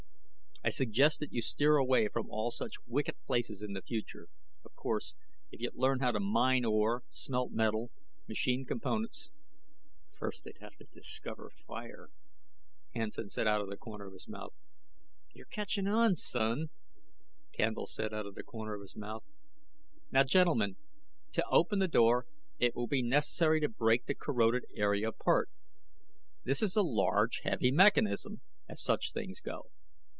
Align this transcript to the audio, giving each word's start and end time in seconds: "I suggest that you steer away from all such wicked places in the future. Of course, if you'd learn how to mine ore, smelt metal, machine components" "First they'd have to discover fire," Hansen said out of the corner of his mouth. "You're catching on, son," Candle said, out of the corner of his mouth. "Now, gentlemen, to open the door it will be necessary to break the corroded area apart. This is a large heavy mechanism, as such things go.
"I 0.63 0.69
suggest 0.69 1.19
that 1.21 1.33
you 1.33 1.41
steer 1.41 1.77
away 1.77 2.07
from 2.07 2.29
all 2.29 2.51
such 2.51 2.75
wicked 2.85 3.15
places 3.25 3.63
in 3.63 3.73
the 3.73 3.81
future. 3.81 4.27
Of 4.63 4.75
course, 4.75 5.15
if 5.51 5.59
you'd 5.59 5.73
learn 5.73 6.01
how 6.01 6.11
to 6.11 6.19
mine 6.19 6.65
ore, 6.65 7.01
smelt 7.09 7.51
metal, 7.51 7.89
machine 8.27 8.63
components" 8.65 9.31
"First 10.19 10.43
they'd 10.43 10.59
have 10.59 10.75
to 10.75 10.83
discover 10.85 11.49
fire," 11.49 12.09
Hansen 12.93 13.27
said 13.29 13.47
out 13.47 13.61
of 13.61 13.69
the 13.69 13.75
corner 13.75 14.05
of 14.05 14.13
his 14.13 14.27
mouth. 14.27 14.59
"You're 15.33 15.47
catching 15.47 15.87
on, 15.87 16.13
son," 16.13 16.69
Candle 17.53 17.87
said, 17.87 18.13
out 18.13 18.27
of 18.27 18.35
the 18.35 18.43
corner 18.43 18.75
of 18.75 18.81
his 18.81 18.95
mouth. 18.95 19.25
"Now, 20.11 20.23
gentlemen, 20.23 20.75
to 21.31 21.43
open 21.49 21.79
the 21.79 21.87
door 21.87 22.27
it 22.59 22.75
will 22.75 22.87
be 22.87 23.01
necessary 23.01 23.61
to 23.61 23.67
break 23.67 24.05
the 24.05 24.13
corroded 24.13 24.65
area 24.75 25.09
apart. 25.09 25.49
This 26.43 26.61
is 26.61 26.75
a 26.75 26.83
large 26.83 27.39
heavy 27.43 27.71
mechanism, 27.71 28.41
as 28.69 28.79
such 28.79 29.11
things 29.11 29.41
go. 29.41 29.71